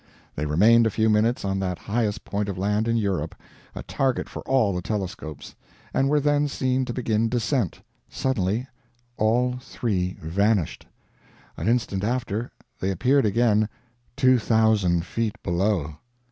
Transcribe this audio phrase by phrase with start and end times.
[0.35, 3.35] They remained a few minutes on that highest point of land in Europe,
[3.75, 5.53] a target for all the telescopes,
[5.93, 7.79] and were then seen to begin descent.
[8.09, 8.65] Suddenly
[9.17, 10.87] all three vanished.
[11.55, 13.69] An instant after, they appeared again,
[14.17, 15.99] TWO THOUSAND FEET BELOW!